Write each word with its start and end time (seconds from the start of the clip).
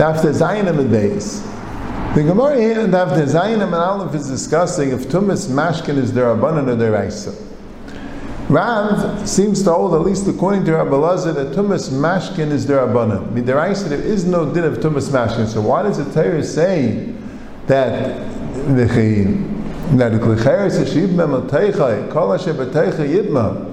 After 0.00 0.30
Zayinim 0.30 0.80
and 0.80 0.90
days. 0.90 1.42
The 2.16 2.24
Gemara 2.24 2.60
here 2.60 2.80
and 2.80 2.92
after 2.92 3.22
Zayinim 3.24 3.66
and 3.66 3.74
Aleph 3.74 4.14
is 4.16 4.28
discussing 4.28 4.90
if 4.90 5.06
Tumas 5.08 5.48
Mashkin 5.48 5.96
is 5.96 6.12
their 6.12 6.34
derabanan 6.34 6.66
or 6.66 6.76
deraisa. 6.76 7.40
Rav 8.48 9.28
seems 9.28 9.62
to 9.62 9.72
hold, 9.72 9.94
at 9.94 10.00
least 10.00 10.26
according 10.26 10.64
to 10.64 10.74
Rabbi 10.74 10.96
Lazar, 10.96 11.32
that 11.32 11.54
Tumas 11.54 11.90
Mashkin 11.90 12.50
is 12.50 12.66
derabanan. 12.66 13.28
Midiraisa, 13.32 13.88
there 13.90 14.00
is 14.00 14.24
no 14.24 14.52
din 14.52 14.64
of 14.64 14.78
Tumas 14.78 15.10
Mashkin. 15.10 15.46
So 15.46 15.60
why 15.60 15.84
does 15.84 15.98
the 16.04 16.12
Torah 16.12 16.42
say 16.42 17.14
that 17.66 18.18
the 18.74 18.86
that 19.96 20.12
the 20.12 20.18
klicheres 20.18 20.76
hashib 20.82 21.08
memateichai 21.14 22.10
kol 22.10 22.34
asher 22.34 22.52
yidma 22.52 23.67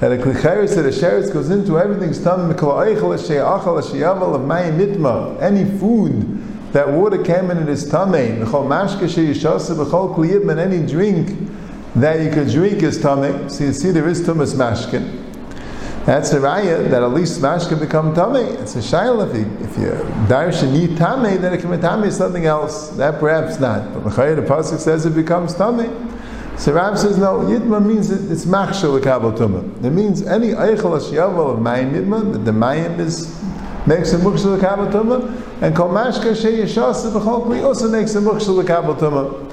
that 0.00 0.12
a 0.12 0.16
klicheres 0.16 0.74
that 0.74 0.84
a 0.84 0.90
sheretz 0.90 1.32
goes 1.32 1.50
into 1.50 1.76
of 1.76 1.86
mayim 4.42 4.76
mitma 4.78 5.40
any 5.40 5.64
food 5.78 6.72
that 6.72 6.88
water 6.88 7.22
came 7.22 7.50
in 7.50 7.58
it 7.58 7.68
is 7.68 7.90
tamei 7.90 8.38
b'chol 8.38 8.66
mashke 8.66 9.08
she 9.08 9.28
yishasa 9.28 9.74
b'chol 9.74 10.14
kli 10.14 10.50
and 10.50 10.60
any 10.60 10.86
drink 10.86 11.36
that 11.94 12.20
you 12.20 12.30
could 12.30 12.48
drink 12.50 12.82
is 12.82 12.98
tamei 12.98 13.50
so 13.50 13.64
you 13.64 13.72
see 13.72 13.90
there 13.90 14.08
is 14.08 14.20
tumas 14.20 14.54
mashkin 14.54 15.22
that's 16.06 16.32
a 16.32 16.38
raya 16.38 16.88
that 16.88 17.02
at 17.02 17.10
least 17.10 17.38
smash 17.40 17.66
can 17.66 17.80
become 17.80 18.14
tummy. 18.14 18.38
It's 18.38 18.76
a 18.76 18.78
shaila 18.78 19.28
if 19.28 19.36
you 19.36 19.66
if 19.66 19.76
you 19.76 19.90
darish 20.28 20.62
and 20.62 20.76
eat 20.76 20.96
tummy, 20.96 21.36
then 21.36 21.52
it 21.52 21.60
can 21.60 21.68
be 21.72 21.78
tummy 21.78 22.12
something 22.12 22.46
else. 22.46 22.90
That 22.90 23.18
perhaps 23.18 23.58
not. 23.58 23.92
But 23.92 24.04
the 24.04 24.42
pasuk 24.42 24.78
says 24.78 25.04
it 25.04 25.16
becomes 25.16 25.52
tummy. 25.56 25.88
So 26.58 26.72
Rav 26.72 26.98
says 26.98 27.18
no. 27.18 27.40
Yidma 27.40 27.84
means 27.84 28.10
it, 28.10 28.30
it's 28.30 28.46
machshel 28.46 28.98
lekabel 28.98 29.36
tumah. 29.36 29.84
It 29.84 29.90
means 29.90 30.26
any 30.26 30.48
eichel 30.48 30.98
ashiyavel 30.98 31.54
of 31.54 31.58
mayim 31.58 31.92
yidma 31.92 32.32
that 32.32 32.38
the 32.40 32.50
mayim 32.50 32.98
is 32.98 33.28
makes 33.86 34.12
a 34.14 34.16
mukshel 34.18 34.58
lekabel 34.58 34.90
tumah, 34.90 35.62
and 35.62 35.76
kol 35.76 35.90
mashka 35.90 36.32
sheyishasa 36.34 37.12
b'chol 37.12 37.62
also 37.62 37.90
makes 37.90 38.14
a 38.14 38.20
mukshel 38.20 38.62
lekabel 38.62 38.98
tumah. 38.98 39.52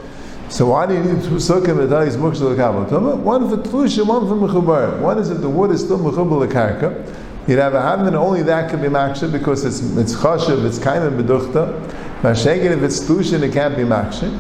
So 0.50 0.68
why 0.68 0.86
do 0.86 0.94
you 0.94 1.04
need 1.04 1.24
two 1.24 1.36
sukkim 1.36 1.90
that 1.90 2.08
is 2.08 2.16
mukshal 2.16 2.56
lekabel? 2.56 3.18
One 3.18 3.50
for 3.50 3.58
tlusha, 3.58 4.08
one 4.08 4.26
for 4.28 4.36
mechubar. 4.36 5.00
One 5.00 5.18
is 5.18 5.30
if 5.30 5.42
the 5.42 5.50
wood 5.50 5.72
is 5.72 5.84
still 5.84 6.00
mechubar 6.00 6.48
lekarka. 6.48 7.20
You'd 7.48 7.60
have 7.60 7.74
a 7.74 7.82
hadman, 7.82 8.16
only 8.16 8.44
that 8.44 8.70
can 8.70 8.82
be 8.82 8.88
maksha 8.88 9.30
because 9.30 9.66
it's 9.66 9.82
it's 9.98 10.16
chashav, 10.16 10.64
it's 10.64 10.78
of 10.78 10.84
beduchta. 10.86 11.90
Mashegin, 12.22 12.78
if 12.78 12.82
it's 12.82 13.02
tlushin, 13.02 13.42
it 13.44 13.52
can't 13.52 13.76
be 13.76 13.84
maksha. 13.84 14.32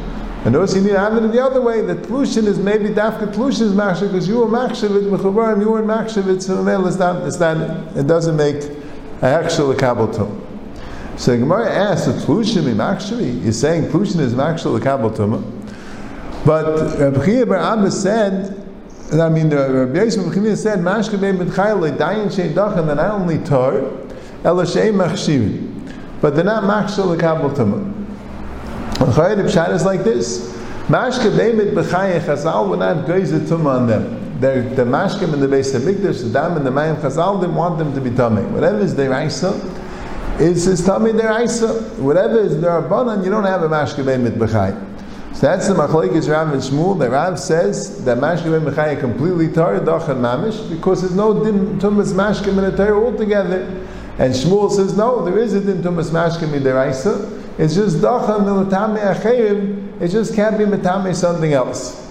And 0.46 0.58
also 0.58 0.76
you 0.76 0.82
need 0.84 0.90
to 0.90 1.00
have 1.00 1.16
it 1.16 1.32
the 1.32 1.42
other 1.42 1.62
way. 1.62 1.82
The 1.82 1.96
tlushin 1.96 2.48
is 2.48 2.60
maybe 2.60 2.90
dafka 2.90 3.34
tlushin 3.34 3.62
is 3.62 3.74
maksha 3.74 4.02
because 4.02 4.28
you 4.28 4.40
were 4.40 4.48
maksha 4.48 4.94
with 4.94 5.06
mechubar, 5.06 5.60
you 5.60 5.70
were 5.70 5.82
maksha 5.82 6.26
with 6.26 6.42
so 6.42 6.86
it's 6.86 6.98
not, 6.98 7.26
it's 7.26 7.40
not, 7.40 7.98
it 7.98 8.08
doesn't 8.08 8.36
make 8.36 8.58
a 8.58 9.26
hekshal 9.26 9.74
lekabel 9.74 10.14
tum. 10.14 10.42
So 11.16 11.32
the 11.32 11.38
Gemara 11.38 11.72
asks, 11.72 12.08
"The 12.08 12.14
tlushin 12.14 12.66
be 12.66 12.72
maksha? 12.72 13.42
You're 13.42 13.54
saying 13.54 13.90
tlushin 13.90 14.20
is 14.20 14.34
maksha 14.34 14.78
lekabel 14.78 15.16
tumah? 15.16 15.42
But 16.46 17.00
Rabbi 17.00 17.26
Chia 17.26 17.46
Bar 17.46 17.58
Abba 17.58 17.90
said, 17.90 18.68
and 19.14 19.22
I 19.22 19.30
mean, 19.30 19.48
the 19.48 19.56
Rabbi 19.56 19.98
Yisrael 19.98 20.36
Rabbi 20.36 20.56
said, 20.56 20.80
Mashke 20.80 21.22
be'im 21.22 21.38
b'tchayel 21.38 21.90
le'dayin 21.90 22.36
she'en 22.36 22.54
dachan, 22.54 22.86
they're 22.86 22.96
not 22.96 23.12
only 23.22 23.40
tar, 23.40 23.78
ela 24.44 24.66
machshivin. 24.66 25.70
But 26.20 26.36
they're 26.36 26.44
not 26.44 26.64
machshel 26.64 27.16
l'kabel 27.16 27.56
tumah. 27.56 28.03
The 29.04 29.44
pshat 29.44 29.74
is 29.74 29.84
like 29.84 30.04
this. 30.04 30.50
Mashke 30.88 31.36
be'im 31.38 31.76
b'chayel 31.76 32.22
chazal 32.22 32.70
would 32.70 32.80
not 32.80 33.06
the 33.06 33.14
tumah 33.14 33.82
on 33.82 33.88
them. 33.88 34.40
They're, 34.40 34.64
the 34.64 34.84
mashkim 34.84 35.34
in 35.34 35.42
the 35.42 35.48
base 35.48 35.74
of 35.74 35.82
Mikdash, 35.82 36.24
the 36.24 36.30
dam 36.30 36.56
and 36.56 36.66
the 36.66 36.70
mayim 36.70 37.02
chazal 37.02 37.42
didn't 37.42 37.56
want 37.56 37.78
them 37.78 37.94
to 37.96 38.02
be 38.02 38.12
tummy. 38.12 38.44
Whatever 38.44 38.80
is 38.80 38.96
their 38.96 39.12
isa, 39.26 39.52
is 40.40 40.64
his 40.64 40.86
tummy 40.86 41.12
their 41.12 41.42
isa. 41.44 41.74
Whatever 42.02 42.40
is 42.40 42.62
their 42.62 42.82
abanan, 42.82 43.26
you 43.26 43.30
don't 43.30 43.44
have 43.44 43.64
a 43.64 43.68
mashke 43.68 44.06
be'im 44.06 44.26
b'chayel. 44.26 45.36
So 45.36 45.48
that's 45.48 45.68
the 45.68 45.74
machlekes 45.74 46.32
Rav 46.32 46.54
and 46.54 46.62
Shmuel. 46.62 46.98
The 46.98 47.10
Rav 47.10 47.38
says 47.38 48.06
that 48.06 48.20
mashkim 48.20 48.56
and 48.56 48.66
mechayah 48.66 49.00
completely 49.02 49.52
tar 49.52 49.80
dachan 49.80 50.22
mamish 50.22 50.70
because 50.70 51.02
there's 51.02 51.16
no 51.16 51.44
din 51.44 51.78
tumas 51.80 52.14
mashkim 52.14 52.58
in 52.58 52.72
the 52.72 52.72
Torah 52.72 53.04
altogether. 53.04 53.64
And 54.18 54.34
Shmuel 54.34 54.72
says 54.72 54.96
no, 54.96 55.26
there 55.26 55.40
is 55.40 55.54
a 55.54 55.60
din 55.60 55.82
tumas 55.82 56.12
mashkim 56.12 56.54
in 56.54 56.64
deraisa. 56.64 57.43
It's 57.58 57.76
just 57.76 57.98
dachan 57.98 58.42
milatame 58.42 59.16
achayim. 59.16 60.02
It 60.02 60.08
just 60.10 60.34
can't 60.34 60.58
be 60.58 60.66
metame 60.66 61.14
something 61.16 61.54
else. 61.54 62.04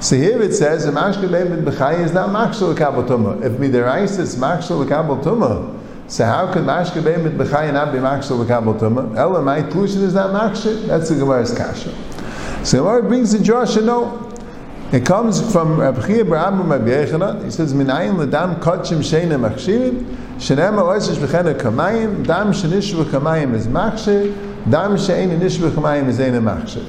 So 0.00 0.16
here 0.16 0.42
it 0.42 0.52
says 0.52 0.84
the 0.84 0.92
mashkim 0.92 1.34
and 1.34 2.00
is 2.00 2.12
not 2.12 2.28
machshel 2.28 2.76
kabel 2.76 3.42
If 3.42 3.52
midiraisa 3.52 4.18
is 4.18 4.36
machshel 4.36 4.86
kabel 4.86 5.80
So 6.08 6.24
how 6.26 6.52
could 6.52 6.66
mit 6.66 7.38
b'chaya 7.38 7.72
not 7.72 7.90
be 7.90 7.98
machshel 7.98 8.46
kabel? 8.46 9.16
Ella, 9.16 9.40
my 9.40 9.58
inclusion 9.58 10.02
is 10.02 10.12
not 10.12 10.32
machshel. 10.32 10.86
That's 10.86 11.08
the 11.08 11.14
Gemara's 11.14 11.56
kasha. 11.56 11.94
So 12.64 12.82
Gemara 12.82 13.02
brings 13.02 13.32
the 13.32 13.42
Joshua 13.42 13.82
no. 13.82 14.30
It 14.92 15.06
comes 15.06 15.40
from 15.50 15.80
Rabbi 15.80 16.06
Chia 16.06 16.24
Barabim 16.24 16.68
Rabbi 16.68 16.84
Yechanan. 16.84 17.44
He 17.44 17.50
says, 17.50 17.72
"Minayin 17.72 18.16
ledam 18.16 18.60
kachim 18.60 18.98
sheina 18.98 19.40
machshivim, 19.40 20.04
shenem 20.36 20.76
aloisish 20.78 21.16
b'chena 21.16 21.58
kamayim, 21.58 22.26
dam 22.26 22.52
shenish 22.52 22.92
b'kamayim 22.92 23.54
is 23.54 23.66
machshiv, 23.66 24.53
dam 24.68 24.96
shein 24.96 25.38
nish 25.38 25.58
b'kamayim 25.58 26.08
is 26.08 26.18
eina 26.18 26.42
machshiv." 26.42 26.88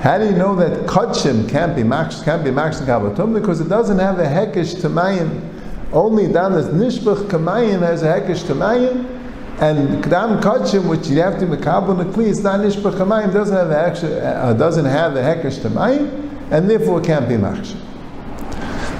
How 0.00 0.18
do 0.18 0.26
you 0.26 0.32
know 0.32 0.54
that 0.56 0.86
kachim 0.86 1.48
can't 1.48 1.74
be 1.74 1.82
machshiv, 1.82 2.24
can't 2.24 2.44
be 2.44 2.50
machshiv 2.50 2.86
kabbatum? 2.86 3.34
Because 3.34 3.60
it 3.60 3.68
doesn't 3.68 3.98
have 3.98 4.18
a 4.18 4.24
hekesh 4.24 4.80
tamayim. 4.80 5.50
Only 5.92 6.32
dam 6.32 6.54
is 6.54 6.66
nishbach 6.66 7.28
kamayim 7.28 7.80
has 7.80 8.02
a 8.02 8.20
hekesh 8.20 8.44
tamayim, 8.44 9.14
and 9.60 10.02
Kdam 10.02 10.42
Kachim, 10.42 10.88
which 10.88 11.06
you 11.06 11.20
have 11.20 11.38
to 11.38 11.46
Mekabel 11.46 12.04
Nekli, 12.04 12.28
it's 12.28 12.40
not 12.40 12.58
Nishbach 12.58 12.98
Hamayim, 12.98 13.32
doesn't 13.32 13.56
have 13.56 13.68
the 13.68 13.78
extra, 13.78 14.08
uh, 14.10 14.52
doesn't 14.52 14.84
have 14.84 15.14
the 15.14 15.20
Hekesh 15.20 15.60
Tamayim, 15.60 16.50
and 16.50 16.68
therefore 16.68 17.00
can't 17.00 17.28
be 17.28 17.36
Machshir. 17.36 17.80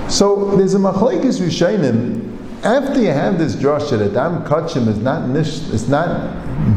So 0.08 0.56
there's 0.56 0.74
a 0.74 0.78
Machlekes 0.78 1.40
Rishainim, 1.40 2.64
after 2.64 3.00
you 3.00 3.08
have 3.08 3.36
this 3.36 3.56
drasha 3.56 3.98
that 3.98 4.14
Dam 4.14 4.44
Kachim 4.44 4.86
is 4.86 4.98
not 4.98 5.28
nish, 5.28 5.68
it's 5.72 5.88
not 5.88 6.08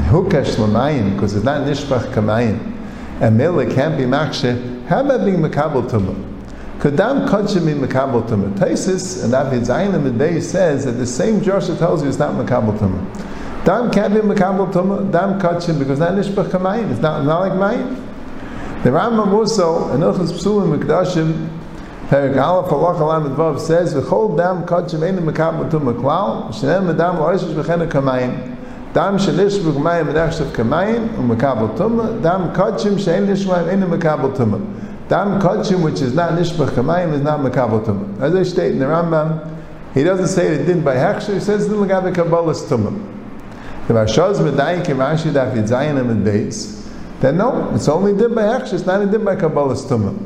Hukash 0.07 0.55
Lamayim, 0.55 1.13
because 1.13 1.35
it's 1.35 1.43
not 1.43 1.67
Nishbach 1.67 2.13
Kamayim, 2.13 2.75
and 3.21 3.37
Mele 3.37 3.69
can't 3.73 3.97
be 3.97 4.03
Machshir, 4.03 4.85
how 4.87 5.01
about 5.03 5.25
being 5.25 5.39
Mekabel 5.39 5.89
Tumah? 5.89 6.15
Kadam 6.79 7.27
Kachim 7.27 7.67
in 7.67 7.79
Mekabel 7.81 8.25
Tumah. 8.25 8.53
Taisis 8.57 9.23
and 9.23 9.33
David 9.33 9.67
Zayin 9.67 10.17
Day 10.17 10.39
says 10.39 10.85
that 10.85 10.93
the 10.93 11.05
same 11.05 11.41
Joshua 11.41 11.75
tells 11.75 12.03
you 12.03 12.07
it's 12.07 12.19
not 12.19 12.33
Mekabel 12.35 12.77
Tumah. 12.77 13.65
Dam 13.65 13.91
can't 13.91 14.13
be 14.13 14.21
Makabal 14.21 14.71
Tumah, 14.71 15.11
Dam 15.11 15.41
Kachim, 15.41 15.77
because 15.77 15.99
that 15.99 16.13
Nishbach 16.13 16.51
Kamayim. 16.51 16.89
It's 16.89 17.01
not, 17.01 17.25
not 17.25 17.41
like 17.41 17.51
Mayim. 17.51 18.03
The 18.83 18.91
Rambam 18.91 19.33
also, 19.33 19.93
in 19.93 19.99
Ilchus 19.99 20.31
Psulim 20.31 20.79
Mekdashim, 20.79 21.49
Perik 22.07 22.41
Aleph 22.41 22.71
Halach 22.71 23.01
Alam 23.01 23.35
Advav 23.35 23.59
says, 23.59 23.93
V'chol 23.93 24.37
Dam 24.37 24.65
Kachim 24.65 25.03
Ein 25.03 25.17
Makabal 25.17 25.69
Tumah 25.69 25.99
Klal, 25.99 26.47
Shenem 26.53 26.95
Medam 26.95 27.17
Loishish 27.17 27.53
B'chena 27.53 27.91
Kamayim. 27.91 28.56
Dam 28.97 29.15
Shenish 29.19 29.59
B'chamayim 29.59 30.11
Medachshav 30.11 30.53
Kamayim, 30.53 31.09
U'Makabal 31.17 31.77
Tumah, 31.77 32.19
Dam 32.23 32.51
Kachim 32.55 32.93
Shein 32.93 33.27
Nishmayim 33.27 33.69
Ein 33.71 33.81
Makabal 33.81 34.35
Tumah. 34.35 35.07
Dam 35.07 35.39
Kachim, 35.39 35.83
which 35.83 36.01
is 36.01 36.15
not 36.15 36.31
Nishbach 36.31 36.69
Kamayim, 36.69 37.13
is 37.13 37.21
not 37.21 37.39
Makabal 37.41 37.85
Tumah. 37.85 38.19
As 38.19 38.33
I 38.33 38.41
state 38.41 38.71
in 38.71 38.79
the 38.79 38.85
Rambam, 38.85 39.55
he 39.93 40.03
doesn't 40.03 40.29
say 40.29 40.47
it 40.47 40.65
didn't 40.65 40.83
by 40.83 40.95
Hechsher, 40.95 41.35
he 41.35 41.39
says 41.39 41.67
it 41.67 41.69
didn't 41.69 41.87
Lagabe 41.87 42.11
Kabbalah's 42.11 42.63
Tumah. 42.63 42.99
If 43.83 43.89
Hashaz 43.89 44.37
Medayik 44.39 44.89
and 44.89 44.99
Rashi 44.99 45.31
Daf 45.31 45.53
Yitzayin 45.53 45.99
and 45.99 46.25
Beis, 46.25 46.89
then 47.19 47.37
no, 47.37 47.71
it's 47.75 47.87
only 47.87 48.17
did 48.17 48.33
by 48.33 48.41
Hechsh, 48.41 48.73
it's 48.73 48.87
not 48.87 49.11
did 49.11 49.23
by 49.23 49.35
Kabbalah 49.35 49.75
Tumah. 49.75 50.17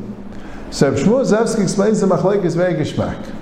So 0.73 0.93
Shmuel 0.93 1.25
Zevsky 1.25 1.63
explains 1.63 1.99
the 1.99 2.07
Machlek 2.07 2.45
is 2.45 2.55
very 2.55 2.75
geschmack. 2.75 3.35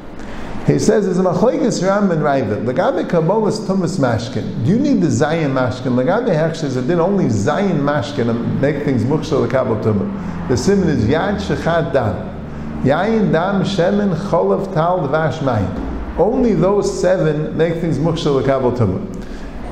He 0.69 0.77
says 0.77 1.07
a 1.17 1.23
Machlekes 1.23 1.81
Ram 1.81 2.11
and 2.11 2.21
Ravid. 2.21 2.63
Lagabe 2.63 3.09
Kabbalah 3.09 3.49
Tumas 3.49 3.97
Mashkin. 3.97 4.63
Do 4.63 4.69
you 4.69 4.77
need 4.77 5.01
the 5.01 5.07
Zayin 5.07 5.51
Mashkin? 5.51 5.95
Lagabe 5.95 6.27
Hechsh 6.27 6.63
it 6.63 6.85
did 6.85 6.99
only 6.99 7.25
Zayin 7.25 7.79
Mashkin 7.79 8.29
and 8.29 8.61
make 8.61 8.83
things 8.85 9.03
Mukshal 9.03 9.49
Kabbalah 9.49 9.81
Tumah. 9.81 10.47
The 10.47 10.55
simon 10.55 10.89
is 10.89 11.05
Yad 11.05 11.41
Shechad 11.41 11.91
Dam. 11.91 12.83
Yayin 12.83 13.31
Dam 13.31 13.63
Shemen 13.63 14.15
Cholav 14.29 14.71
Tal 14.75 14.99
Dvash. 15.07 16.19
Only 16.19 16.53
those 16.53 17.01
seven 17.01 17.57
make 17.57 17.81
things 17.81 17.97
Mukshal 17.97 18.45
Kabbalah 18.45 18.77
Tumah. 18.77 19.19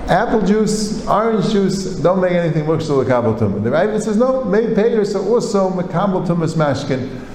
Apple 0.09 0.41
juice, 0.41 1.05
orange 1.05 1.51
juice, 1.51 1.97
don't 1.97 2.21
make 2.21 2.31
anything 2.31 2.63
mukshal 2.63 3.03
lekabel 3.03 3.37
tumah. 3.37 3.61
The 3.61 3.69
Ravid 3.69 4.01
says 4.01 4.15
no, 4.15 4.45
made 4.45 4.73
payers 4.73 5.13
are 5.13 5.27
also 5.27 5.69
mekabel 5.69 6.25
tumas 6.25 6.55
mashkin. 6.55 7.26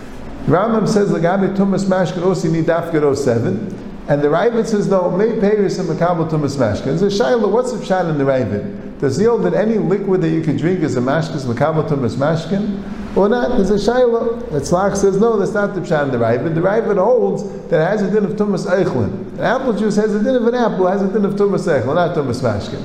Rambam 0.47 0.89
says 0.89 1.11
legabe 1.11 1.57
tumas 1.57 1.85
mashkin 1.85 2.53
need 2.53 2.65
dafgaro 2.65 3.17
seven, 3.17 3.79
and 4.09 4.21
the 4.21 4.29
Ravid 4.29 4.67
says 4.67 4.89
no, 4.89 5.11
May 5.11 5.39
payers 5.39 5.79
are 5.79 5.85
mekabel 5.85 6.29
tumas 6.29 6.57
mashkin. 6.57 6.99
There's 6.99 7.03
a 7.03 7.07
shayla. 7.07 7.49
What's 7.49 7.73
the 7.73 7.79
shayla 7.79 8.11
in 8.11 8.19
the 8.19 8.25
Ravid? 8.25 8.99
Does 8.99 9.19
he 9.19 9.25
hold 9.25 9.45
that 9.45 9.55
any 9.55 9.79
liquid 9.79 10.21
that 10.23 10.31
you 10.31 10.43
can 10.43 10.57
drink 10.57 10.81
is 10.81 10.97
a 10.97 11.01
mashkin, 11.01 11.41
mekabel 11.45 11.89
tumas 11.89 12.17
mashkin? 12.17 12.83
or 13.17 13.29
not? 13.29 13.57
There's 13.57 13.71
a 13.71 13.75
shayla. 13.75 14.51
The 14.51 14.61
Tzlach 14.61 14.97
says, 14.97 15.21
no, 15.21 15.37
that's 15.37 15.53
not 15.53 15.75
the 15.75 15.81
pshat 15.81 16.05
in 16.05 16.11
the 16.11 16.19
Ravid. 16.19 16.55
The 16.55 16.61
Ravid 16.61 16.99
holds 16.99 17.45
that 17.69 17.81
it 17.81 17.89
has 17.89 18.03
a 18.03 18.11
din 18.11 18.25
of 18.25 18.33
tumas 18.33 18.67
eichlin. 18.67 19.33
An 19.35 19.41
apple 19.41 19.75
juice 19.75 19.97
has 19.97 20.15
a 20.15 20.23
din 20.23 20.35
of 20.35 20.47
an 20.47 20.55
apple, 20.55 20.87
has 20.89 21.03
a 21.03 21.13
din 21.13 21.25
of 21.25 21.35
tumas 21.35 21.67
eichlin, 21.69 21.95
not 21.95 22.17
tumas 22.17 22.43
mashkin. 22.43 22.83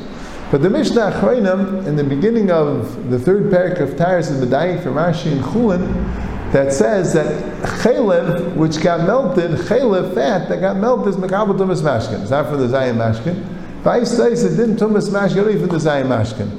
But 0.51 0.61
the 0.61 0.69
Mishnah 0.69 1.11
Achroinim, 1.11 1.85
in 1.85 1.97
the 1.97 2.03
beginning 2.03 2.51
of 2.51 3.09
the 3.09 3.19
third 3.19 3.51
parak 3.51 3.81
of 3.81 3.91
Taris, 3.91 4.31
is 4.31 4.43
Medayik 4.43 4.81
from 4.81 4.93
Rashi 4.93 5.31
and 5.31 5.41
Chulin, 5.43 6.36
that 6.51 6.71
says 6.71 7.13
that 7.13 7.61
chalev, 7.81 8.55
which 8.55 8.81
got 8.81 9.05
melted, 9.05 9.51
chalev, 9.51 10.13
fat, 10.13 10.47
that 10.49 10.61
got 10.61 10.77
melted 10.77 11.09
is 11.09 11.15
mekabel 11.17 11.57
tumas 11.57 11.81
mashkin. 11.81 12.21
It's 12.21 12.31
not 12.31 12.47
from 12.47 12.59
the 12.59 12.67
Zayin 12.67 12.95
mashkin. 12.95 13.43
Vice 13.83 14.15
says 14.15 14.43
it 14.43 14.55
didn't 14.55 14.77
tumas 14.77 15.09
mashkin, 15.09 15.37
only 15.37 15.59
from 15.59 15.67
the 15.69 15.77
Zayin 15.77 16.07
mashkin. 16.07 16.49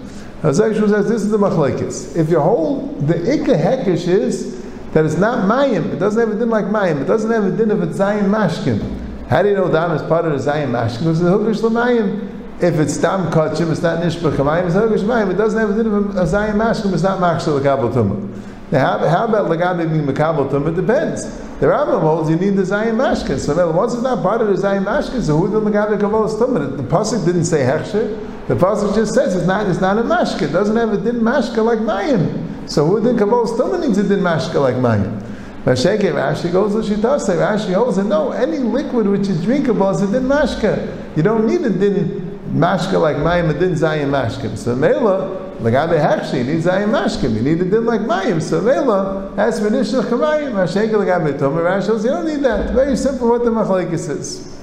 Now 0.42 0.50
Zayshua 0.50 0.88
says 0.88 1.08
this 1.08 1.22
is 1.22 1.30
the 1.30 1.38
machlekes. 1.38 2.16
If 2.16 2.30
you 2.30 2.38
hold, 2.38 3.08
the 3.08 3.14
ikka 3.14 3.60
hekish 3.60 4.06
is 4.06 4.62
that 4.92 5.04
it's 5.04 5.16
not 5.16 5.48
mayim, 5.48 5.92
it 5.92 5.98
doesn't 5.98 6.20
have 6.20 6.36
a 6.36 6.38
din 6.38 6.48
like 6.48 6.66
mayim, 6.66 7.02
it 7.02 7.06
doesn't 7.06 7.30
have 7.30 7.44
a 7.44 7.50
din 7.50 7.70
of 7.70 7.82
a 7.82 7.86
Zayin 7.86 8.28
mashkin. 8.28 9.26
How 9.28 9.42
do 9.42 9.48
you 9.48 9.56
know 9.56 9.70
dam 9.70 9.92
is 9.92 10.02
part 10.02 10.26
of 10.26 10.32
the 10.32 10.50
Zayin 10.50 10.70
mashkin? 10.70 10.98
Because 10.98 11.20
the 11.20 11.30
hukish 11.30 11.62
l'mayim. 11.62 12.34
If 12.62 12.74
it's 12.80 12.96
dam 12.98 13.30
kachim, 13.30 13.70
it's 13.70 13.82
not 13.82 14.02
nishbach 14.02 14.36
mayim, 14.36 14.66
it's 14.66 14.74
hukish 14.74 15.04
mayim. 15.04 15.30
It 15.30 15.36
doesn't 15.36 15.58
have 15.58 15.70
a 15.70 15.74
din 15.74 15.92
of 15.92 16.16
a 16.16 16.22
Zayin 16.22 16.54
mashkin, 16.54 16.92
it's 16.92 17.02
not 17.02 17.18
machshel 17.20 17.56
l'kabel 17.56 17.90
tumah. 17.92 18.44
Now, 18.70 18.98
how, 18.98 19.08
how 19.08 19.24
about 19.24 19.50
Lagabe 19.50 19.90
being 19.90 20.06
Makabal 20.06 20.50
Tum? 20.50 20.66
It 20.66 20.74
depends. 20.74 21.24
The 21.58 21.66
Rambam 21.66 22.00
holds 22.02 22.28
you 22.28 22.36
need 22.36 22.50
the 22.50 22.62
Zayin 22.62 22.96
Mashkin. 22.96 23.38
So 23.38 23.72
once 23.72 23.94
it's 23.94 24.02
not 24.02 24.22
part 24.22 24.42
of 24.42 24.48
the 24.48 24.54
Zayin 24.54 24.84
Mashkin, 24.84 25.22
so 25.22 25.38
who 25.38 25.48
the 25.48 25.60
Lagabe 25.60 25.98
Kabbalah 25.98 26.38
Tum? 26.38 26.54
The 26.76 26.82
Pasuk 26.82 27.24
didn't 27.24 27.46
say 27.46 27.60
Hechsher. 27.60 28.46
The 28.46 28.54
Pasuk 28.54 28.94
just 28.94 29.14
says 29.14 29.34
it's 29.34 29.46
not, 29.46 29.66
it's 29.68 29.80
not 29.80 29.98
a 29.98 30.02
Mashkin. 30.02 30.48
It 30.48 30.52
doesn't 30.52 30.76
have 30.76 30.92
a 30.92 30.98
din 30.98 31.16
Mashka 31.16 31.64
like 31.64 31.78
Mayim. 31.78 32.70
So 32.70 32.84
who 32.84 33.02
did 33.02 33.18
Kabbalah 33.18 33.56
Tum 33.56 33.80
needs 33.80 33.96
a 33.98 34.06
din 34.06 34.20
Mashka 34.20 34.60
like 34.60 34.74
Mayim? 34.74 35.22
Masheke 35.64 36.12
Rashi 36.12 36.52
goes 36.52 36.72
to 36.72 36.94
Shitase. 36.94 37.36
Rashi 37.36 37.74
holds 37.74 37.96
that 37.96 38.04
no, 38.04 38.32
any 38.32 38.58
liquid 38.58 39.06
which 39.06 39.28
is 39.28 39.42
drinkable 39.42 39.90
is 39.90 40.02
a 40.02 40.06
din 40.06 40.22
Mashka. 40.22 41.16
You 41.16 41.22
don't 41.22 41.46
need 41.46 41.62
a 41.62 41.70
din 41.70 42.27
Mashka 42.52 43.00
like 43.00 43.16
Mayim, 43.16 43.50
a 43.50 43.58
din 43.58 43.72
Zayin 43.72 44.10
Mashkin. 44.10 44.56
So 44.56 44.74
Mela, 44.74 45.54
Lagabe 45.60 46.00
Hakshi, 46.00 46.38
you 46.38 46.44
need 46.44 46.62
Zayim 46.62 46.90
Mashkim, 46.90 47.34
you 47.34 47.42
need 47.42 47.60
a 47.60 47.64
din 47.64 47.84
like 47.84 48.00
Mayim. 48.00 48.40
So 48.40 48.60
Vela 48.60 49.32
has 49.36 49.60
Menishach 49.60 50.04
Kamayim, 50.04 50.52
Hashek 50.52 50.90
Lagabe 50.90 51.38
Tomer 51.38 51.64
Rashos, 51.64 52.04
you 52.04 52.10
don't 52.10 52.26
need 52.26 52.42
that. 52.44 52.72
Very 52.72 52.96
simple 52.96 53.28
what 53.28 53.44
the 53.44 53.50
Machlaikis 53.50 54.08
is. 54.08 54.54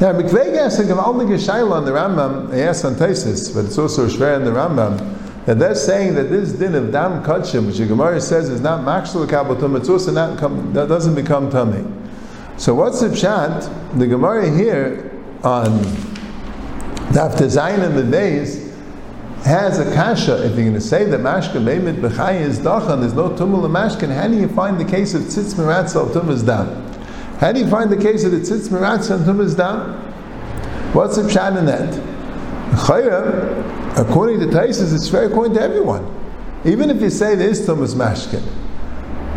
Now, 0.00 0.12
Mikveg 0.12 0.56
asks 0.56 0.80
a 0.80 0.84
Gavaldig 0.84 1.28
Shaila 1.38 1.72
on 1.72 1.84
the 1.84 1.92
Rambam, 1.92 2.52
he 2.52 2.60
asks 2.60 2.84
on 2.84 2.96
Taisis, 2.96 3.54
but 3.54 3.64
it's 3.64 3.78
also 3.78 4.06
Shver 4.06 4.36
in 4.36 4.44
the 4.44 4.50
Rambam, 4.50 5.44
that 5.46 5.58
they're 5.58 5.74
saying 5.74 6.16
that 6.16 6.24
this 6.24 6.52
din 6.52 6.74
of 6.74 6.92
Dam 6.92 7.22
Kachim, 7.22 7.66
which 7.66 7.78
the 7.78 7.86
Gemara 7.86 8.20
says 8.20 8.50
is 8.50 8.60
not 8.60 8.80
Makshal 8.80 9.26
Kabbatum, 9.26 9.78
it's 9.78 9.88
also 9.88 10.12
not, 10.12 10.38
that 10.74 10.88
doesn't 10.88 11.14
become 11.14 11.50
tummy. 11.50 11.84
So 12.58 12.74
what's 12.74 13.00
the 13.00 13.08
pshat? 13.08 13.98
The 13.98 14.06
Gemara 14.06 14.50
here 14.50 15.12
on 15.44 15.82
Daf 17.16 17.32
Zayin 17.38 17.82
in 17.82 17.96
the 17.96 18.02
days 18.02 18.70
has 19.44 19.78
a 19.78 19.90
kasha, 19.94 20.44
if 20.44 20.54
you're 20.54 20.64
going 20.64 20.74
to 20.74 20.80
say 20.82 21.04
that 21.04 21.18
mashka 21.20 21.52
meimit 21.52 21.98
b'chai 22.02 22.38
is 22.42 22.58
dachan, 22.58 23.00
there's 23.00 23.14
no 23.14 23.30
tumul 23.30 23.66
mashkin, 23.70 24.14
how 24.14 24.28
do 24.28 24.34
you 24.36 24.48
find 24.48 24.78
the 24.78 24.84
case 24.84 25.14
of 25.14 25.22
tzitz 25.22 25.54
miratza 25.54 25.96
of 26.02 26.08
tumas 26.08 26.44
dam? 26.44 26.68
How 27.38 27.52
do 27.52 27.60
you 27.60 27.70
find 27.70 27.90
the 27.90 27.96
case 27.96 28.24
of 28.24 28.32
the 28.32 28.40
tzitz 28.40 28.68
miratza 28.68 29.14
and 29.14 29.24
tumas 29.24 29.56
dam? 29.56 29.94
What's 30.92 31.16
the 31.16 31.22
pshat 31.22 31.56
in 31.56 31.64
that? 31.64 31.94
Chayra, 32.84 33.98
according 33.98 34.40
to 34.40 34.46
Taisus, 34.48 34.94
it's 34.94 35.08
fair 35.08 35.24
according 35.24 35.54
to 35.54 35.62
everyone. 35.62 36.04
Even 36.66 36.90
if 36.90 37.00
you 37.00 37.08
say 37.08 37.34
there 37.34 37.48
is 37.48 37.66
tumas 37.66 37.94
mashkin, 37.94 38.46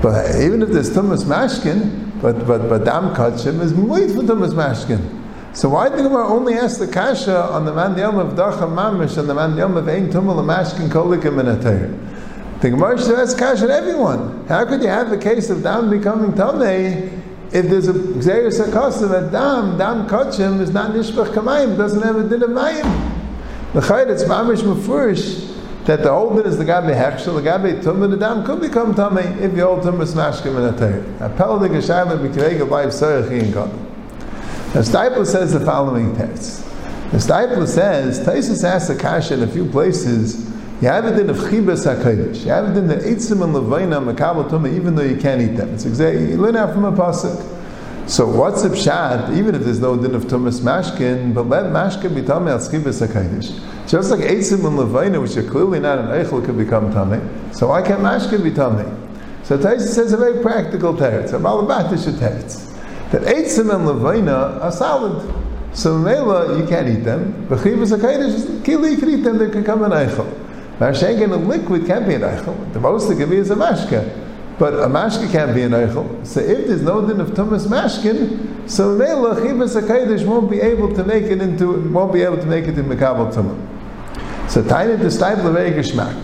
but 0.02 0.36
even 0.42 0.62
if 0.62 0.68
there's 0.68 0.90
tumas 0.90 1.24
mashkin, 1.24 2.22
but 2.22 2.46
but 2.46 2.68
but 2.68 2.84
dam 2.84 3.16
kachim 3.16 3.62
is 3.62 3.72
muit 3.72 4.14
for 4.14 4.24
tumas 4.24 4.52
mashkin. 4.52 5.16
So 5.52 5.68
why 5.68 5.90
the 5.90 5.98
Gemara 5.98 6.28
only 6.28 6.54
ask 6.54 6.78
the 6.78 6.88
kasha 6.88 7.46
on 7.52 7.66
the 7.66 7.74
man 7.74 7.98
yom 7.98 8.20
of 8.20 8.36
dacha 8.36 8.68
mamish 8.68 9.18
and 9.18 9.28
the 9.28 9.34
man 9.34 9.58
yom 9.58 9.76
of 9.78 9.88
ein 9.88 10.12
tumul 10.12 10.36
amashkin 10.36 10.90
kolikim 10.90 11.40
in 11.40 11.48
a 11.48 12.60
The 12.62 12.70
Gemara 12.70 13.02
should 13.02 13.18
ask 13.18 13.38
kasha 13.38 13.66
to 13.66 13.74
everyone. 13.74 14.46
How 14.48 14.64
could 14.66 14.84
you 14.84 14.90
have 14.90 15.10
the 15.10 15.18
case 15.18 15.50
of 15.50 15.64
dam 15.64 15.90
becoming 15.90 16.34
tamei 16.34 17.20
if 17.52 17.68
there's 17.68 17.88
a 17.88 17.94
xeris 17.94 18.64
akosim 18.64 19.10
that 19.10 19.32
dam 19.32 19.76
dam 19.76 20.08
kachim 20.08 20.62
is 20.62 20.70
not 20.70 20.92
nishbach 20.92 21.34
kamayim 21.34 21.76
doesn't 21.76 22.04
have 22.04 22.18
a 22.18 22.30
din 22.30 22.44
of 22.44 22.52
mayim. 22.52 23.14
The 23.74 23.80
chayt 23.80 24.08
it's 24.08 24.26
mamish 24.26 24.62
mufurish 24.62 25.48
that 25.86 26.04
the 26.04 26.14
whole 26.14 26.36
din 26.36 26.46
is 26.46 26.60
the 26.60 26.64
gabe 26.66 26.96
hechshel, 26.96 27.36
the 27.36 27.42
gabe 27.42 27.82
tumah, 27.82 28.08
the 28.08 28.18
dam 28.18 28.46
could 28.46 28.62
become 28.62 28.94
tamei 28.94 29.42
if 29.42 29.56
the 29.56 29.68
old 29.68 29.82
tumah 29.82 30.04
is 30.04 30.14
mashkim 30.14 30.58
in 30.58 30.76
a 30.76 30.78
teir. 30.78 31.02
Apel 31.18 31.60
the 31.60 31.70
geshayla 31.70 32.20
b'kirega 32.20 32.70
b'ayv 32.70 32.90
sarach 32.90 33.32
yin 33.32 33.52
kodem. 33.52 33.89
Now 34.70 34.82
Steipler 34.82 35.26
says 35.26 35.54
the 35.54 35.62
following 35.62 36.16
text. 36.16 36.64
The 37.10 37.18
Steipler 37.18 37.68
says, 37.68 38.20
Taisus 38.20 38.64
asks 38.64 38.92
a 38.92 38.96
kasha 38.96 39.34
in 39.34 39.42
a 39.42 39.48
few 39.48 39.66
places, 39.66 40.48
you 40.80 40.88
have 40.88 41.06
it 41.06 41.18
in 41.18 41.28
of 41.28 41.38
chibas 41.38 41.92
HaKadosh. 41.92 42.46
You 42.46 42.52
have 42.52 42.70
it 42.70 42.78
in 42.78 42.88
the 42.88 42.98
eitzim 42.98 43.44
and 43.44 43.56
levaina 43.56 44.00
makabal 44.00 44.48
tumah, 44.48 44.72
even 44.72 44.94
though 44.94 45.02
you 45.02 45.18
can't 45.18 45.42
eat 45.42 45.58
them. 45.58 45.74
It's 45.74 45.88
exactly, 45.88 46.30
you 46.30 46.38
learn 46.38 46.56
out 46.56 46.72
from 46.76 46.86
a 46.86 46.92
pasuk. 46.92 47.58
So 48.08 48.28
what's 48.28 48.62
the 48.62 48.70
pshat, 48.70 49.36
even 49.36 49.56
if 49.56 49.64
there's 49.64 49.80
no 49.80 49.98
din 49.98 50.14
of 50.14 50.26
tumas 50.26 50.62
mashkin, 50.62 51.34
but 51.34 51.48
let 51.48 51.66
mashkin 51.66 52.14
be 52.14 52.22
tamei 52.22 52.52
al 52.52 52.60
chibas 52.60 53.06
HaKadosh. 53.08 53.90
Just 53.90 54.12
like 54.12 54.20
eitzim 54.20 54.68
and 54.68 54.78
levaina, 54.78 55.20
which 55.20 55.36
are 55.36 55.50
clearly 55.50 55.80
not 55.80 55.98
an 55.98 56.06
eichel, 56.10 56.46
could 56.46 56.60
become 56.60 56.94
tamei. 56.94 57.56
So 57.56 57.70
why 57.70 57.82
can't 57.82 58.02
mashkin 58.02 58.44
be 58.44 58.52
tamei? 58.52 58.88
So 59.48 59.58
Taisus 59.58 59.96
says 59.96 60.14
a 60.14 60.18
very 60.18 60.44
practical 60.44 60.94
teretz, 60.94 61.34
a 61.34 61.40
balabatish 61.40 62.06
teretz 62.20 62.69
that 63.12 63.22
eitzim 63.24 63.74
and 63.74 63.86
levina 63.86 64.60
are 64.62 64.72
solid. 64.72 65.34
So 65.74 65.98
mela 65.98 66.58
you 66.60 66.68
can't 66.68 66.88
eat 66.88 67.04
them. 67.04 67.46
But 67.48 67.60
chivas 67.60 67.98
akaidish, 67.98 68.62
kili 68.62 68.92
you 68.92 68.98
can 68.98 69.10
eat 69.10 69.24
them. 69.24 69.38
They 69.38 69.50
can 69.50 69.64
come 69.64 69.84
in 69.84 69.92
eichel. 69.92 70.28
Mashengen 70.80 71.32
a 71.32 71.36
liquid 71.36 71.86
can't 71.86 72.08
be 72.08 72.16
an 72.16 72.22
eichel. 72.22 72.74
The 72.74 72.80
most 72.80 73.10
it 73.10 73.18
can 73.18 73.30
be 73.30 73.38
is 73.38 73.52
a 73.52 73.56
mashka. 73.56 74.26
But 74.58 74.74
a 74.74 74.88
mashka 74.88 75.32
can't 75.32 75.54
be 75.54 75.62
an 75.64 75.72
eichel. 75.72 76.26
So 76.26 76.40
if 76.40 76.68
there's 76.68 76.82
no 76.82 77.06
din 77.08 77.20
of 77.20 77.30
tumas 77.30 77.68
mashkin, 77.68 78.70
so 78.70 78.96
mela 78.96 79.36
chivas 79.36 79.80
akaidish 79.80 80.26
won't 80.26 80.50
be 80.50 80.60
able 80.60 80.94
to 80.96 81.04
make 81.04 81.24
it 81.26 81.42
into 81.42 81.90
won't 81.90 82.14
be 82.14 82.22
able 82.22 82.38
to 82.38 82.46
make 82.46 82.66
it 82.66 82.78
in 82.78 82.86
mekabel 82.86 83.34
tumah. 83.34 83.58
So 84.50 84.64
tiny 84.64 84.98
to 84.98 85.06
stipe 85.06 85.38
levei 85.38 85.74
geschmack. 85.74 86.16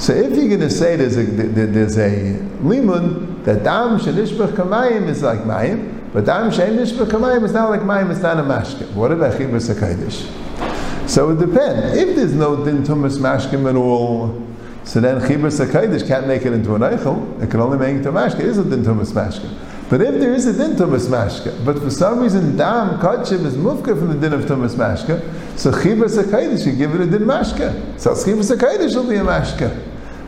So 0.00 0.12
if 0.14 0.36
you're 0.36 0.48
going 0.48 0.60
to 0.60 0.70
say 0.70 0.96
there's 0.96 1.16
a 1.16 1.24
there's 1.24 1.98
a 1.98 2.38
limun 2.62 3.44
that 3.44 3.64
dam 3.64 3.98
shenishbach 3.98 4.52
kamayim 4.52 5.08
is 5.08 5.22
like 5.22 5.40
mayim, 5.40 5.97
but 6.12 6.24
dam 6.24 6.50
shein 6.50 6.76
nishba 6.76 7.06
kamayim 7.06 7.44
is 7.44 7.52
not 7.52 7.70
like 7.70 7.80
mayim, 7.80 8.10
it's 8.10 8.20
not 8.20 8.38
a 8.38 8.42
mashkim. 8.42 8.92
What 8.94 9.12
about 9.12 9.34
chibas 9.34 9.72
hakaydish? 9.72 11.08
So 11.08 11.30
it 11.30 11.38
depends. 11.38 11.96
If 11.96 12.16
there's 12.16 12.34
no 12.34 12.64
din 12.64 12.82
tumas 12.82 13.18
mashkim 13.18 13.68
at 13.68 13.76
all, 13.76 14.44
so 14.84 15.00
then 15.00 15.20
chibas 15.20 15.64
hakaydish 15.64 16.06
can't 16.06 16.26
make 16.26 16.44
it 16.44 16.52
into 16.52 16.74
an 16.74 16.82
eichel. 16.82 17.42
It 17.42 17.50
can 17.50 17.60
only 17.60 17.78
make 17.78 17.94
it 17.94 17.96
into 17.98 18.10
a 18.10 18.12
mashkim. 18.12 18.40
It 18.40 18.46
is 18.46 18.58
a 18.58 18.64
din 18.64 18.82
tumas 18.82 19.12
mashkim. 19.12 19.50
But 19.90 20.02
if 20.02 20.20
there 20.20 20.34
is 20.34 20.46
a 20.46 20.52
din 20.52 20.76
tumas 20.76 21.08
mashka, 21.08 21.64
but 21.64 21.78
for 21.78 21.90
some 21.90 22.20
reason 22.20 22.56
dam 22.56 22.98
kachim 23.00 23.46
is 23.46 23.56
mufka 23.56 23.98
from 23.98 24.08
the 24.08 24.28
din 24.28 24.34
of 24.34 24.44
tumas 24.44 24.74
mashka, 24.74 25.20
so 25.58 25.70
chibas 25.72 26.22
hakaydish 26.22 26.66
you 26.66 26.72
give 26.72 26.94
it 26.94 27.00
a 27.00 27.06
din 27.06 27.22
mashka. 27.22 27.98
So 27.98 28.10
chibas 28.10 28.54
hakaydish 28.54 28.94
will 28.94 29.08
be 29.08 29.16
a 29.16 29.24
mashka. 29.24 29.70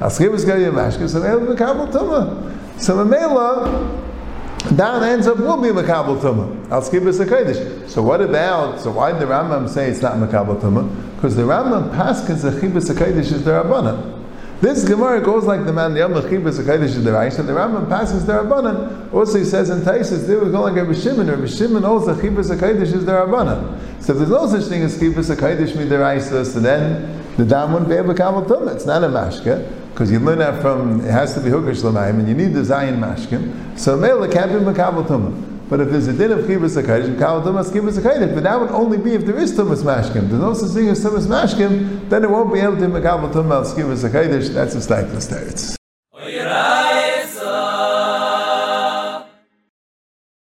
As 0.00 0.19
chibas 0.19 0.47
to 0.47 0.57
be 0.57 0.64
a 0.64 0.71
mashka, 0.71 1.07
so 1.11 1.21
they'll 1.21 1.40
be 1.40 1.54
tumah. 1.54 2.81
So 2.81 2.97
the 2.97 3.04
down 4.77 5.03
ends 5.03 5.27
up 5.27 5.39
will 5.39 5.61
be 5.61 5.69
Makabal 5.69 6.21
Tumah. 6.21 6.71
I'll 6.71 6.83
skip 6.83 7.03
a 7.03 7.07
Kodesh. 7.07 7.89
So 7.89 8.03
what 8.03 8.21
about, 8.21 8.81
so 8.81 8.93
why 8.93 9.12
did 9.12 9.21
the 9.21 9.27
Rambam 9.27 9.69
say 9.69 9.89
it's 9.89 10.00
not 10.00 10.15
Makabal 10.15 10.61
Tumah? 10.61 11.17
Because 11.17 11.37
the 11.37 11.43
Rambam 11.43 11.91
paskins 11.91 12.43
the 12.43 12.50
Chibas 12.50 12.91
Kodesh 12.95 13.33
is 13.33 13.45
the 13.45 13.50
Rabbanan. 13.50 14.19
This 14.61 14.87
Gemara 14.87 15.23
goes 15.23 15.45
like 15.45 15.65
the 15.65 15.73
man, 15.73 15.95
the 15.95 16.00
Yom 16.00 16.12
Chibas 16.12 16.62
Kodesh 16.62 16.85
is 16.85 17.03
the 17.03 17.11
Reish, 17.11 17.39
and 17.39 17.49
the 17.49 17.53
Rambam 17.53 17.89
passes 17.89 18.27
the 18.27 18.33
Rabbanan. 18.35 19.12
Also 19.12 19.39
he 19.39 19.45
says 19.45 19.71
in 19.71 19.81
Taisis, 19.81 20.27
they 20.27 20.37
would 20.37 20.53
go 20.53 20.62
like 20.62 20.77
Rabbi 20.77 20.93
Shimon, 20.93 21.27
Rabbi 21.27 21.47
Shimon 21.47 21.85
also 21.85 22.15
Chibas 22.15 22.55
Kodesh 22.57 22.95
is 22.95 23.05
the 23.05 23.12
Rabbanan. 23.12 24.03
So 24.03 24.12
if 24.12 24.19
there's 24.19 24.31
no 24.31 24.47
such 24.47 24.69
thing 24.69 24.83
as 24.83 24.99
Chibas 24.99 25.35
Kodesh 25.35 25.73
Midaraisa, 25.73 26.45
so 26.47 26.61
then 26.61 27.23
the 27.37 27.45
Dam 27.45 27.73
wouldn't 27.73 27.89
be 27.89 27.97
to 27.97 28.03
Kabal 28.03 28.47
Tumah. 28.47 28.75
It's 28.75 28.87
not 28.87 29.03
a 29.03 29.09
Mashka 29.09 29.89
because 30.00 30.11
you 30.11 30.19
learn 30.19 30.38
that 30.38 30.62
from 30.62 31.04
it 31.04 31.11
has 31.11 31.35
to 31.35 31.40
be 31.40 31.50
hukish 31.50 31.85
l'mayim, 31.85 32.21
and 32.21 32.26
you 32.26 32.35
need 32.35 32.54
the 32.54 32.61
zayin 32.61 32.99
mashkim. 32.99 33.78
So 33.78 33.99
mele 33.99 34.33
can't 34.33 34.50
be 34.50 34.57
makabel 34.57 35.07
tumah. 35.07 35.69
But 35.69 35.80
if 35.80 35.90
there's 35.90 36.07
a 36.07 36.14
din 36.14 36.33
of 36.33 36.47
chibas 36.47 36.83
akaydish, 36.83 37.14
makabel 37.14 37.45
tumah 37.45 37.71
chibas 37.71 37.99
akaydish. 37.99 38.33
But 38.35 38.45
that 38.45 38.59
would 38.59 38.71
only 38.71 38.97
be 38.97 39.12
if 39.12 39.26
there 39.26 39.38
is 39.38 39.52
tumas 39.52 39.83
mashkim. 39.83 40.30
There's 40.30 40.40
no 40.40 40.54
such 40.54 40.71
thing 40.71 40.88
as 40.88 41.04
tumas 41.04 41.26
mashkim. 41.26 42.09
Then 42.09 42.25
it 42.25 42.30
won't 42.30 42.50
be 42.50 42.61
able 42.61 42.78
to 42.78 42.87
makabel 42.87 43.30
tumah 43.30 43.75
chibas 43.75 44.09
akaydish. 44.09 44.54
That's 44.54 44.75
a 44.75 44.80
slight 44.80 45.04
teretz. 45.04 45.79